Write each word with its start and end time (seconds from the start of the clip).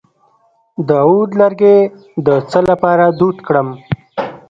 د 0.87 0.89
عود 1.05 1.29
لرګی 1.41 1.77
د 2.25 2.27
څه 2.49 2.59
لپاره 2.69 3.05
دود 3.19 3.37
کړم؟ 3.47 3.67